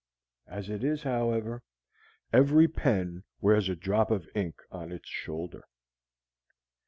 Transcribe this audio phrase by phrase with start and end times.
[0.47, 1.61] As it is, however,
[2.33, 5.63] every pen wears a drop of ink on its shoulder.